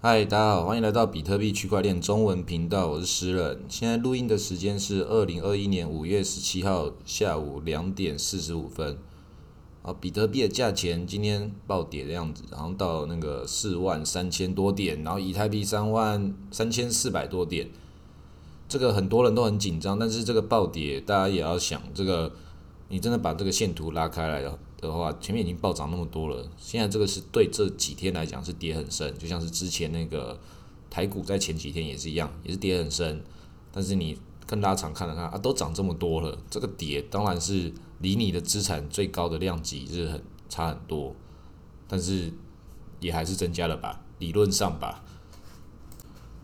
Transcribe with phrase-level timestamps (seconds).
[0.00, 3.64] 嗨，大家好，欢迎来到比特币区块链中文频道，我是诗人。
[3.68, 8.96] 现在录音的时间是二零二一年五月十七号下午两点四十五分。
[9.82, 17.68] 啊，比特币的价钱今天暴跌的样子，然后到那个四万三千多点，然后以太币三万三千四百多点。
[18.68, 22.32] 这个很多人都很紧张，但是这个暴跌，大家也要想，这个
[22.88, 24.60] 你真的把这个线图拉开来了。
[24.80, 30.38] 的话，前面已经暴涨那么多了，现在这个是对这几天来讲是跌很深，就像是之前那个
[30.88, 33.20] 台股在前几天也是一样，也是跌很深。
[33.72, 41.12] 但是你跟大家常看了看啊，都涨这么多了，这个跌当然是离你的资产最高的量级是很差很多，
[41.88, 42.32] 但是
[43.00, 45.02] 也还是增加了吧，理论上吧。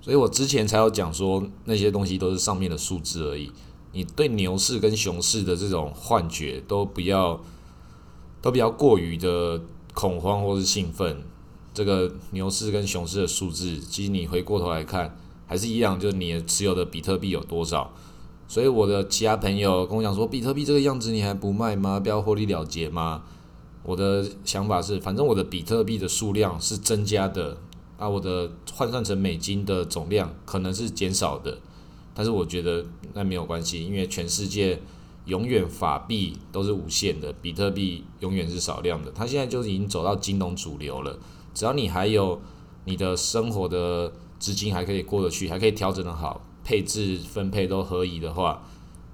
[0.02, 3.52] 所以我之前才有讲说那些东西都是上面的数字而已，
[3.92, 7.40] 你对牛市跟熊市的这种幻觉都不要。
[8.44, 9.58] 都比较过于的
[9.94, 11.22] 恐慌或是兴奋，
[11.72, 17.90] 这个牛市跟熊市的数字，其实你回过头来看，还是一样，就是你持有的比特币有多少。
[18.46, 21.98] 所以我的其他朋友跟我讲说，比特币这个样子你还不卖吗？
[21.98, 23.22] 不要获利了结吗？
[23.82, 27.56] 我的想法是，反正我的比特币的数量是增加的，
[27.96, 31.56] 啊，我的换算成美金的总量可能是减少的，
[32.12, 34.82] 但是我觉得那没有关系，因为全世界。
[35.26, 39.10] 永远法币都是无限的，比特币永远是少量的。
[39.12, 41.18] 它现在就是已经走到金融主流了。
[41.54, 42.42] 只要你还有
[42.84, 48.64] 你的生活的资金还可以过得去，还可以调整的好，配置分配都合宜的话，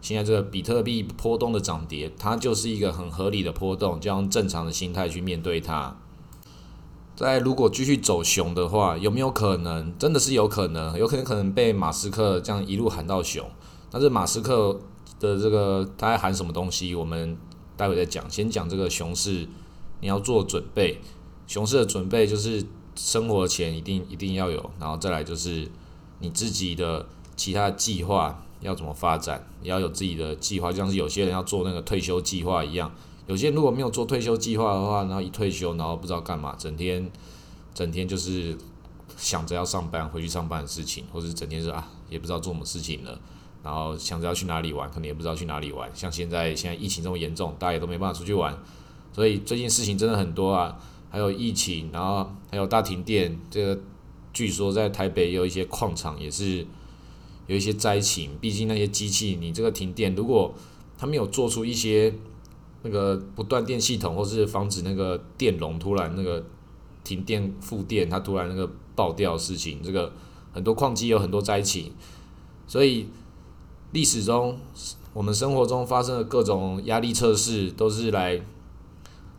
[0.01, 5.97] 现在这个比特币波动的涨跌，它就是一个很合理的波动，就用正常的心态去面对它。
[7.15, 9.97] 在如果继续走熊的话，有没有可能？
[9.97, 13.49] 真的是有可能，有可能可能被马斯克这样一路喊到熊。
[13.93, 14.81] 但是马斯克。
[15.21, 16.93] 的这个他在喊什么东西？
[16.97, 17.39] 我们
[17.77, 18.29] 待会再讲。
[18.29, 19.47] 先讲这个熊市，
[20.01, 21.01] 你要做准备。
[21.47, 22.65] 熊市的准备就是
[22.97, 25.69] 生活钱一定一定要有，然后再来就是
[26.21, 32.93] 你自己的其他计划要怎么发展，你要有自己的计划，就像是有些人要做那个退休计划一样。
[33.27, 37.11] 有些人如果没有做退休计划的话，然后一退休，然后不知道干嘛，整天
[37.75, 38.57] 整天就是
[39.17, 43.21] 想着要上班、回去上班的事情，或者整天是啊，也不知道做什么事情了。
[43.63, 45.91] 然后想着要去哪里玩，可能也不知道去哪里玩。
[45.95, 48.59] 像现在现在疫情这么严重，大家也都没办法出去玩，
[49.13, 50.79] 所以最近事情真的很多啊。
[51.13, 53.37] 还有疫情，然后还有大停电。
[53.51, 53.81] 这个
[54.33, 56.65] 据说在台北有一些矿场也是
[57.49, 58.31] 有一些灾情。
[58.41, 60.55] 毕竟那些机器，你这个停电，如果
[60.97, 62.15] 它没有做出一些
[62.83, 66.47] 那个不断电系统，或是防止那个电容突然那个
[67.03, 70.13] 停电复电，它突然那个爆掉事情，这个
[70.53, 71.93] 很多矿机有很多灾情，
[72.69, 73.09] 所以。
[73.93, 74.59] 历史中，
[75.13, 78.41] 我们生活中发生的各种压力测试，都是来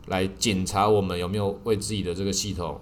[0.07, 2.81] 来检查我们有没有为自己的这个系统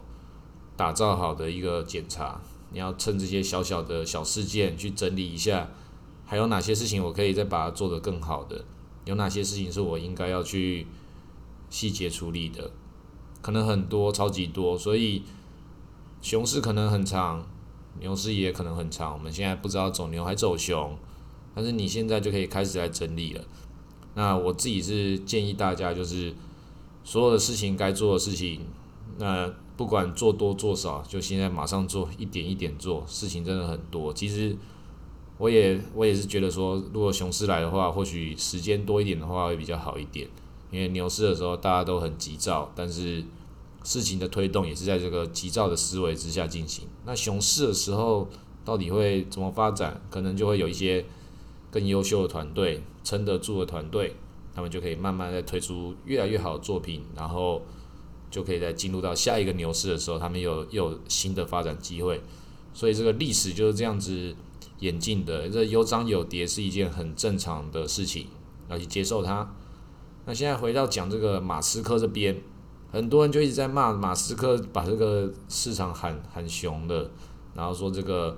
[0.75, 2.41] 打造好的一个检查。
[2.71, 5.69] 你要趁这些小小的小事件去整理一下，
[6.25, 8.65] 还有哪些事情我可以再把它做得更好的？
[9.05, 10.87] 有哪些事情是我应该要去
[11.69, 12.71] 细节处理的？
[13.41, 14.77] 可能很多，超级多。
[14.77, 15.23] 所以，
[16.21, 17.45] 熊市可能很长，
[17.99, 19.13] 牛市也可能很长。
[19.13, 20.97] 我们现在不知道走牛还走熊。
[21.59, 23.43] 但是你现在就可以开始来整理了。
[24.15, 26.33] 那我自己是建议大家，就是
[27.03, 28.61] 所有的事情该做的事情，
[29.17, 33.03] 那不管做多做少，就现在马上做，一点一点做。
[33.05, 34.13] 事情真的很多。
[34.13, 34.55] 其实
[35.37, 40.29] 我也我也是觉得说，如果熊市来的话，或许时间多一点的话会比较好一点。
[40.71, 43.21] 因为牛市的时候大家都很急躁，但是
[43.83, 46.87] 事情的推动也是在这个急躁的思维之下进行。
[47.05, 48.29] 那熊市的时候
[48.63, 50.01] 到底会怎么发展？
[50.09, 51.03] 可能就会有一些。
[51.71, 54.15] 更优秀的团队，撑得住的团队，
[54.55, 57.61] 他们就可以慢慢在推出越来越好的作品，然后
[58.31, 62.21] 就可以在进入到下一个牛市的时候，他们有有新的发展机会。
[62.73, 64.35] 所以这个历史就是这样子
[64.79, 68.27] 演进的，这有涨有跌是一件很正常的事情，
[68.67, 69.53] 要去接受它。
[70.25, 72.41] 那现在回到讲这个马斯克这边，
[72.91, 77.11] 很多人就一直在骂马斯克把这个市场喊喊熊的，
[77.53, 78.37] 然后说这个。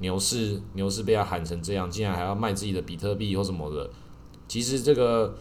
[0.00, 3.88] 牛市，牛市被他喊成这样，竟然还要卖自己的比特币或什么的。
[4.48, 5.36] 其实这个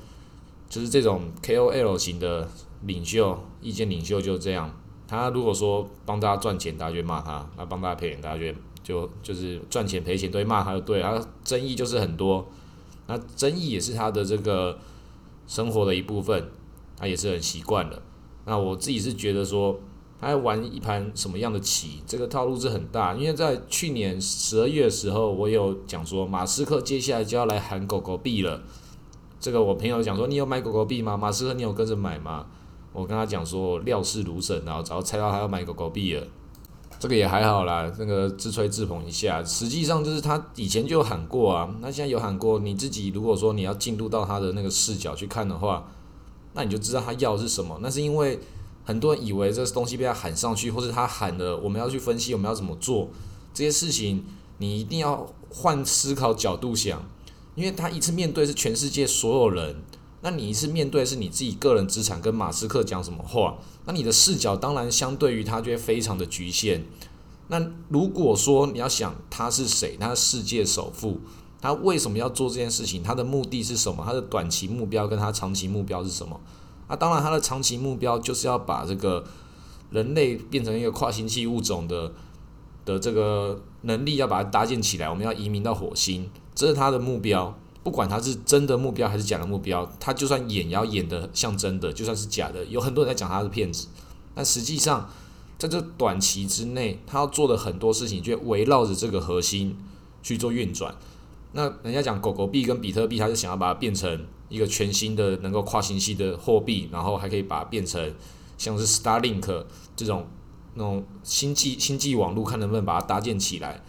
[0.70, 2.48] 就是这种 KOL 型的
[2.84, 4.78] 领袖、意见领袖就是这样。
[5.08, 8.54] 他如果说帮大家赚钱，大家就骂他；那帮大家赔钱，大家就
[8.84, 11.02] 就就是赚钱赔钱都会骂他，就对。
[11.02, 12.48] 他争议就是很多，
[13.08, 14.78] 那争议也是他的这个
[15.48, 16.52] 生活的一部分，
[16.98, 18.02] 他也是很习惯了。
[18.46, 19.80] 那我自己是觉得说。
[20.20, 22.02] 他要玩一盘什么样的棋？
[22.06, 28.62] 这个套路是很大，因为在去年十二月的时候，我有讲说马斯克接下来就要来喊狗狗币了。
[29.40, 31.16] 这个我朋友讲说，你有买狗狗币吗？
[31.16, 32.48] 马斯克你有跟着买吗？
[32.92, 36.28] 我跟他讲说料事如神，然后早猜到他要买狗狗币了。
[37.00, 39.42] 这个也还好啦，那个自吹自捧一下。
[39.42, 42.60] 实际上就是他以前就喊过啊，那现在有喊过。
[42.60, 45.90] 你自己如果说你要进入到他的那个视角去看的话，
[46.54, 47.80] 那你就知道他要的是什么。
[47.82, 48.38] 那是因为
[48.90, 53.10] 很多人以为这东西被他喊上去，或者他喊的，我们要去分析我们要怎么做
[53.54, 54.26] 这些事情，
[54.58, 57.08] 你一定要换思考角度想，
[57.54, 59.76] 因为他一次面对是全世界所有人。
[60.22, 66.84] 那你一次面对是你自己个人资产跟马斯克讲什么话，那你的视角当然相对于他就会非常的局限。
[67.50, 71.20] 那如果说你要想他是谁，他是世界首富，
[71.62, 73.04] 他为什么要做这件事情？
[73.04, 74.04] 他的目的是什么？
[74.04, 76.42] 他的短期目标跟他长期目标是什么？
[76.90, 79.24] 那当然他的长期目标就是要把这个
[79.92, 82.12] 人类变成一个跨星系物种的
[82.84, 87.58] 的这个能力要把它搭建起来，我们要移民到火星，这是他的目标。
[87.82, 93.88] 不管他是真的目标还是假的目标，他就算演也要演的像真的，就算是假的，有很多人在讲他是骗子。
[94.36, 95.10] 但实际上，
[95.58, 99.78] 在这短期之内，他要做的很多事情就围绕着这个核心
[100.22, 100.94] 去做运转。
[101.54, 108.14] 那人家讲狗狗币跟比特币，他是想要把它变成一个全新的能够跨星系的货币，然后还可以把它变成
[108.58, 109.66] 像是 Starlink
[109.96, 110.28] 这种
[110.76, 113.84] 那种星际星际网络，看能不能把它搭建起来。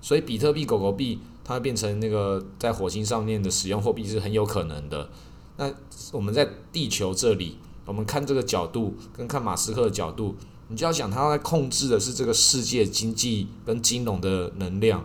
[0.00, 1.18] 所以，比特币、狗狗币。
[1.42, 5.10] 它变成那个在火星上面的使用货币是很有可能的。
[5.56, 5.68] 那
[6.12, 10.36] 我们在地球这里，我们看这个角度跟看马斯克的角度，
[10.68, 15.04] 你就要想他在控制的是这个世界经济跟金融的能量。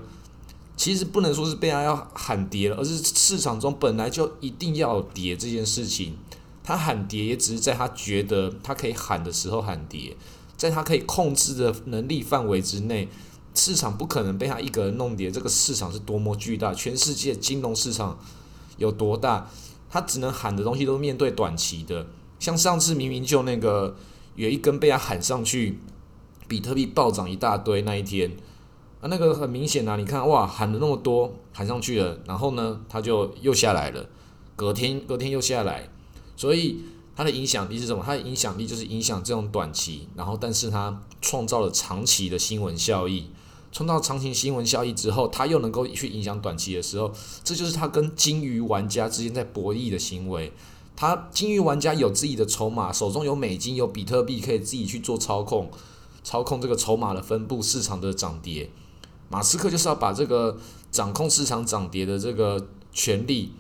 [0.78, 6.18] 其实不能说是被他要喊跌了，而是市场中本来就一定要跌这件事情。
[6.64, 10.18] 他喊跌也只是在他觉得他可以喊的时候喊跌，
[10.58, 13.08] 在他可以控制的能力范围之内。
[13.58, 18.20] 市场不可能被他一个人弄跌，这个市场是多么巨大，全世界金融市场
[18.76, 19.50] 有多大，
[19.90, 22.06] 他只能喊的东西都面对短期的。
[22.38, 23.96] 像上次明明就那个
[24.36, 25.80] 有一根被他喊上去，
[26.50, 28.36] 比特币暴涨一大堆那一天，
[29.08, 34.08] 那个很明显啊，你看哇，喊了那么多，喊上去了，然后呢，他就又下来了，
[34.56, 35.90] 隔天隔天又下来，
[36.36, 36.80] 所以
[37.16, 38.04] 它的影响力是什么？
[38.06, 43.30] 它的影响力就是影响这种短期，然后但是它创造了长期的新闻效益。
[43.72, 47.12] 创造长期新闻效益之后，他又能够去影响短期的时候，
[47.44, 50.54] 这就是他跟金鱼玩家之间在博弈的行为。
[50.96, 55.70] 他金鱼玩家有自己的筹码，手中有美金、有比特币，可以自己去做操控，
[56.24, 58.70] 操控这个筹码的分布、市场的涨跌。
[59.30, 60.58] 马斯克就是要把这个
[60.92, 63.52] 掌控市场涨跌的这个权利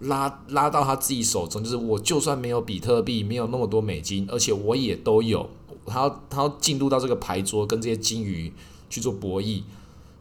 [0.00, 5.48] 拉拉到他自己手中，就是我就算没有比特币，没有那么多美金，而且我也都有，
[5.86, 8.52] 他要他要进入到这个牌桌，跟这些金鱼。
[8.90, 9.62] 去做博弈，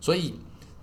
[0.02, 0.34] 所以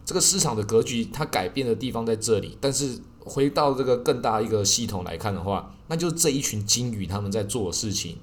[0.04, 2.56] 这个市场的格局它改变的地方在这里。
[2.60, 8.18] 但是回到这个更大一个系统来看的话，那就是这一群金鱼他们在做的事情。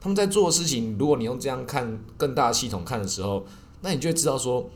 [0.00, 3.44] 他们在做的事情，如果你用这样看更大系统看的时候，
[3.82, 4.70] 那你就会知道说，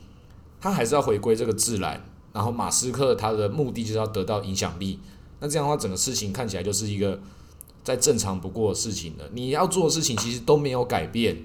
[0.59, 2.05] 他还是要回归这个自然。
[2.33, 4.99] 然后马斯克他的目的就是要得到影响力。
[5.39, 7.19] 那这样的话，整个事情看起来就是一个
[7.83, 9.25] 再正常不过的事情了。
[9.33, 11.43] 你要做的事情其实都没有改变。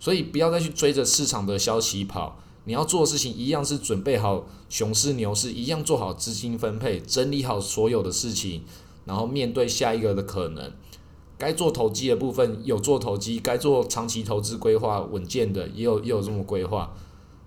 [0.00, 8.64] 所以不要再去追着市场的消息跑，你要做的事情一样是准备好熊市牛市，一样做好资金分配，整理好所有的事情，
[9.06, 10.70] 然后面对下一个的可能。
[11.38, 16.94] 该做投机的部分有做投机，该做长期投资规划稳健的也有也有这么规划。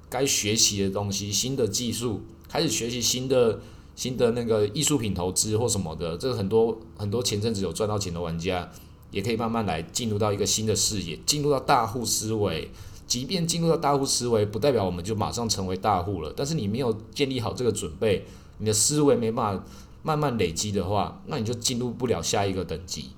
[0.10, 3.60] 该学习的东西，新的技术，开始学习新的
[3.96, 8.70] 新的那个艺术品投资或什么的，这个很多很多前阵子有赚到钱的玩家。
[9.10, 12.70] 也可以慢慢来进入到一个新的视野，进入到大户思维。
[13.08, 16.34] 即便进入到大户思维，不代表我们就马上成为大户了。
[16.36, 18.26] 但是你没有建立好这个准备，
[18.58, 19.64] 你的思维没办法
[20.04, 23.12] 慢慢累积的话，那你就进入不了下一个等级。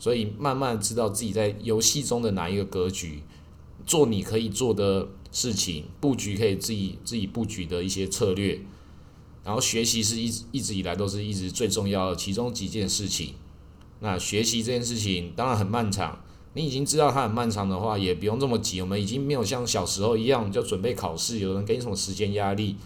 [0.00, 3.22] 所以慢慢知道自己在游戏中的哪一个格局，
[3.86, 8.60] 做你可以做的事情，布局可以自己自己布局的一些策略。
[9.42, 13.34] 然后学习是一直一直以来都是一直最重要的其中几件事情。
[14.00, 16.22] 那学习这件事情当然很漫长，
[16.54, 18.80] 你已经知道它很漫长的话，也不用这么急。
[18.80, 22.76] 我们已经没有像小时候一样就准备考试，有人给你什么时间压力，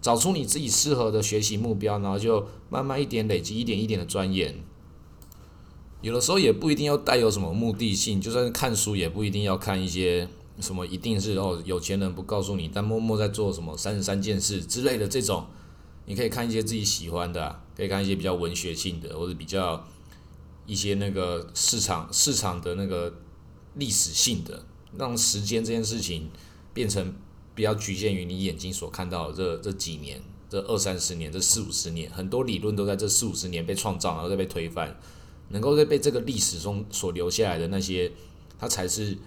[0.00, 4.56] 找出你自己适合的学习目标，然后就慢慢一点累积，一点一点的钻研。
[6.00, 10.28] 有的时候也不一定要带有什么目的性，就算是看书也不一定要看一些
[10.60, 15.46] 什么一定是哦有钱人不告诉你，但默默在做什么三十三件事之类的这种，
[16.06, 19.84] 你可以看一些自己喜欢的，可以看一些比较文学性的或者比较。
[20.64, 23.12] 一些那个市场市场的那个
[23.74, 24.64] 历史性的，
[24.96, 26.30] 让时间这件事情
[26.72, 27.12] 变成
[27.52, 34.96] 比较局限于你眼睛所看到的这这几年，这二三十年，这四五十年，很多理论都在这四五十年被创造，然后再被推翻，
[35.48, 38.12] 能够在被这个历史中所留下来的那些，
[38.56, 39.18] 它才是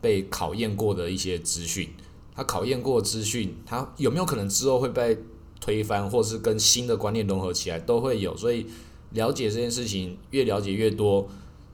[0.00, 1.90] 被考验过的一些资讯，
[2.34, 5.18] 他考验过资讯，他有没有可能之后会被
[5.60, 8.36] 推翻，或是跟新的观念融合起来，都会有。
[8.36, 8.66] 所以
[9.10, 11.28] 了解这件事情越了解越多，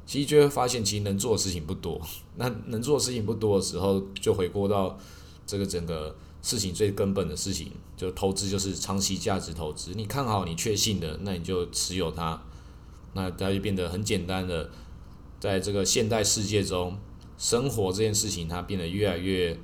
[0.06, 2.00] 其实就会发现其实能做的事情不多。
[2.36, 4.98] 那能做的事情不多的时候，就回过到
[5.46, 9.92] 这个整个事情最根本的事情，就投资就是长期价值投资。
[9.94, 12.42] 你看好你确信的，那你就持有它，
[13.12, 14.70] 那它就变得很简单的，
[15.38, 16.98] 在这个现代世界中。
[17.36, 19.58] 生活这件事情，它变得越来越、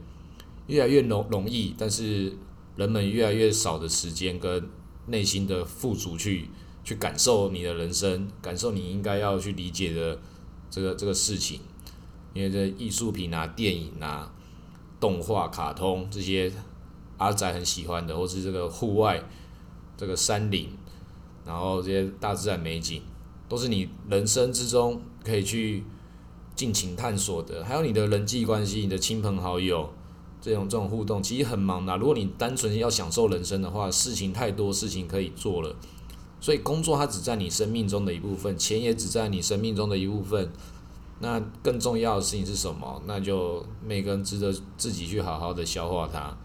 [0.66, 2.36] 越来越容容易，但是
[2.76, 4.68] 人们越来越少的时间跟
[5.06, 6.48] 内心的富足去
[6.82, 10.18] 去感受你的人生，感受你应该要去理解的
[10.68, 11.60] 这个这个事情。
[12.34, 14.32] 因为这艺术品啊、电影啊、
[14.98, 16.52] 动画、卡通这些
[17.18, 19.22] 阿仔很喜欢的，或是这个户外、
[19.96, 20.68] 这个山林，
[21.44, 23.02] 然后这些大自然美景，
[23.48, 25.84] 都是你人生之中可以去。
[26.60, 29.88] 尽情探索的，还有你的人际关系，你的亲朋好友，
[30.42, 31.96] 这种这种互动，其实很忙的。
[31.96, 35.74] 如果你单纯要享受人生的话，事情太多，事情可以做了。
[36.38, 40.52] 所以工作它只占你生命中的一部分，钱也只占你生命中的一部分。
[41.20, 43.02] 那更重要的事情是什么？
[43.06, 46.36] 那就每个人值得自己去好好的消化它。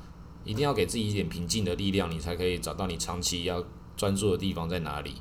[0.45, 3.61] 一定要给自己一点平静的力量，你才可以找到你长期要
[3.97, 5.15] 专注的地方在哪里。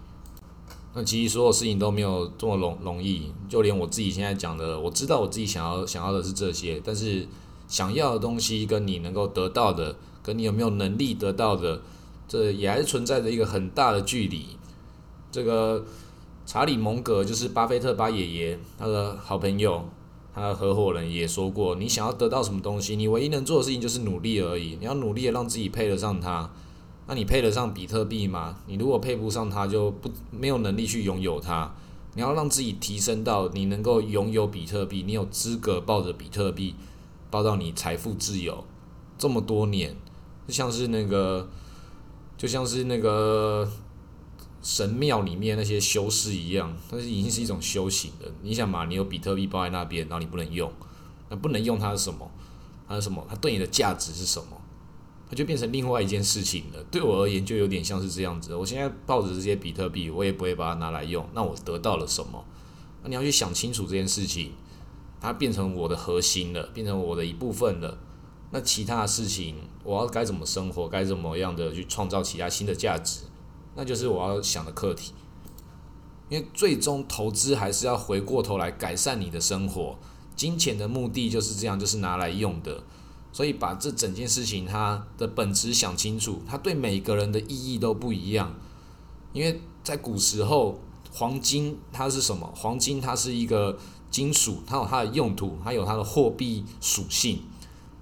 [0.97, 7.27] 那其实所有事情都没有这么容容易，就连我自己现在讲的，我知道我自己想要想要的是这些，但是
[7.67, 11.83] 想要的东西跟你能够得到的，跟你有没有能力得到的，
[12.29, 14.47] 这也还是存在着一个很大的距离。
[15.33, 15.85] 这个
[16.47, 19.89] 查理蒙格就是巴菲特巴爷爷他的好朋友，
[20.33, 26.49] 他的合伙人也说过，你想要得到什么东西，你唯一能做的事情就是努力而已，你要努力的让自己配得上它。
[27.07, 28.59] 那你配得上比特币吗？
[28.67, 31.75] 你如果配不上它，就不没有能力去拥有它。
[32.15, 36.75] 你要让自己提升到你能够拥有比特币，你有资格抱着比特币，
[37.31, 38.65] 抱到你财富自由。
[39.19, 39.95] 这么多年，
[40.47, 41.49] 就像是那个，
[42.39, 43.69] 就像是那个
[44.63, 48.33] 神庙里面那些修士一样，它是已经是一种修行的。
[48.43, 50.73] 你想嘛，你有比特币抱在那边，然后你不能用，
[51.29, 52.31] 那不能用它是什么？
[52.89, 53.27] 它是什么？
[53.29, 54.57] 它对你的价值是什么？
[55.29, 56.85] 它就变成另外一件事情了。
[56.91, 58.55] 对我而言，就有点像是这样子。
[58.55, 61.27] 我现在抱着这些比特币，我也不会把它拿来用。
[61.35, 62.45] 那我得到了什么？
[63.03, 64.53] 那你要去想清楚这件事情。
[65.21, 67.97] 它变成我的核心了，变成我的一部分了。
[68.51, 73.21] 那其他的事情，我要该怎么生活，该怎么样的去创造其他新的价值，
[73.75, 75.15] 那就是我要想的课题。
[76.29, 79.97] 因为最终投资还是要回过头来改善你的生活。
[80.37, 82.83] 金钱的目的就是这样，就是拿来用的。
[83.35, 88.55] 所以把这整件事情它的本质想清楚，它对每个人的意义都不一样。
[89.33, 92.49] 因为在古时候，黄金它是什么？
[92.55, 93.77] 黄金它是一个
[94.09, 97.43] 金属，它有它的用途，它有它的货币属性。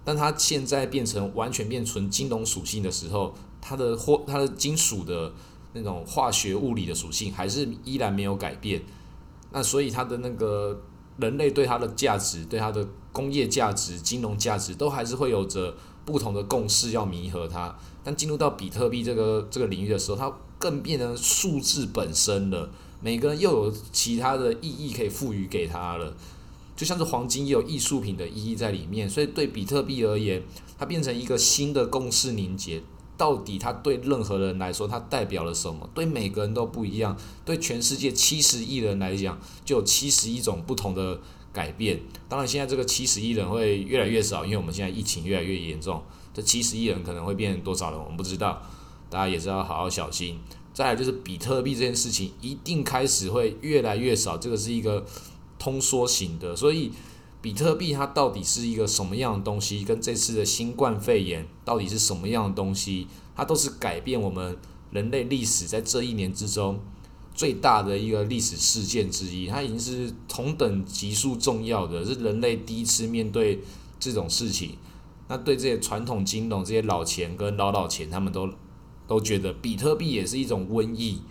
[0.05, 5.33] 但它现在变成完全变纯金融属性的时候，它的货它的金属的
[5.73, 8.83] 那种化学物理的属性还是依然没有改变。
[9.51, 10.83] 那所以它的那个
[11.17, 12.87] 人类对它的价值，对它的。
[13.13, 22.71] 工业价值、金融价值都还是会有着不同的共识要弥合它，但进入到比特币这个这个领域的时候，它更变成数字本身了。
[23.01, 26.17] 每个人又有其他的意义可以赋予给它了，
[26.75, 29.11] 就像是黄金也有艺术品的意义在里面。
[29.11, 30.43] 所以对比特币而言，
[30.79, 32.83] 它变成一个新的共识凝结。
[33.19, 35.89] 到底它对任何人来说，它代表了什么？
[35.95, 37.17] 对每个人都不一样。
[37.45, 41.21] 对全世界七十亿人来讲，就有七十一种不同的。
[41.53, 48.63] 改变，当然现在这个七十亿人会越来越少，因为我们现在疫情越来越严重，这七十亿人可能会变多少人，我们不知道，
[49.11, 50.39] 大家也是要好好小心。
[50.73, 55.05] 再来就是比特币这件事情，一定开始会越来越少，这个是一个
[55.59, 56.91] 通缩型的，所以
[57.43, 63.07] 比特币它到底是一个什么样的东西，跟这次的新冠肺炎到底是什么样的东西，
[63.37, 64.57] 它都是改变我们
[64.91, 66.81] 人类历史在这一年之中。
[67.35, 73.61] 最大的一个历史事件之一，它已经是同等级数重要的，是人类第一次面对
[73.99, 74.77] 这种事情。
[75.29, 78.51] 那对这些传统金融、这些老钱跟老老钱，他们都
[79.07, 81.23] 都觉得比特币也是一种瘟疫，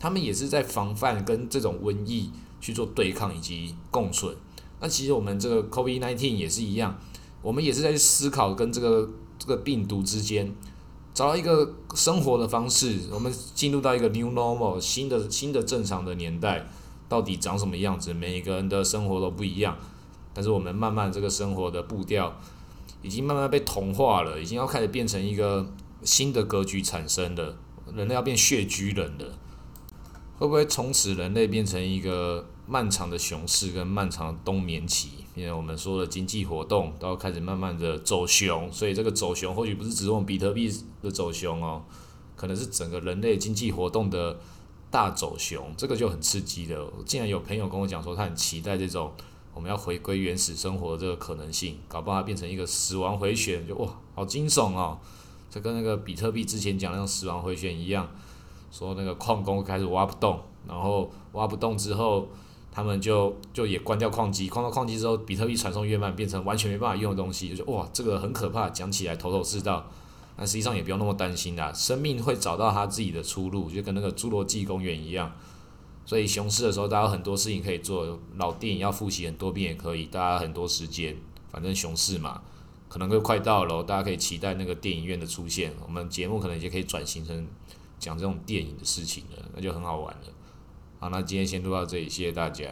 [0.00, 2.30] 他们也是在防范跟这种瘟疫
[2.60, 4.36] 去做对抗以及共存。
[4.80, 6.98] 那其实我们这个 COVID-19 也是一样，
[7.42, 9.08] 我们也是在思考跟这个
[9.38, 10.52] 这个病毒之间。
[11.14, 16.66] 找到一个生活的方式，我们进入到一个 new normal 新的新的正常的年代，
[17.08, 18.12] 到底长什么样子？
[18.12, 19.78] 每一个人的生活都不一样，
[20.34, 22.34] 但是我们慢慢这个生活的步调
[23.00, 25.64] 已经慢慢被同化了，已经要开始变成一个
[26.02, 27.56] 新的格局产生了，
[27.94, 29.38] 人类要变血居人了，
[30.38, 35.10] 会不会从此人类变成一个漫长的熊市跟漫长的冬眠期？
[35.34, 41.82] 因为我们说的经济活动都要开始慢慢的走熊，所以这个走熊或许不是只用比特币的走熊哦，
[42.36, 44.38] 可能是整个人类经济活动的
[44.90, 46.86] 大走熊，这个就很刺激的。
[47.04, 49.12] 竟然有朋友跟我讲说，他很期待这种
[49.52, 54.98] 我们要回归原始生活的这个可能性，搞不好它变成一个死亡回旋，就哇，好惊悚哦！
[55.50, 58.08] 这跟那个比特币之前讲那种死亡回旋一样，
[58.70, 62.28] 说那个矿工开始挖不动，然后挖不动之后。
[62.74, 69.88] 他们就就也关掉矿机，关掉矿机之后，比特币传送越慢，变成完全没办法用的东西，就哇，这个很可怕，讲起来头头是道，
[70.36, 75.32] 但实际上也不用那么担心啦，生命会找到它自己的出路，就跟那个侏罗纪公园一样。
[76.04, 81.16] 所以熊市的时候，大家很多事情可以做，老电影要复习很多遍也可以，大家很多时间，
[81.52, 82.42] 反正熊市嘛，
[82.88, 87.46] 可能会快到了，大家可以期待那个电影院的出现，我们节目可能也可以转型成
[88.00, 90.28] 讲这种电影的事情了，那就很好玩了。
[91.04, 92.64] 好，那今天先录到这里，谢谢大家。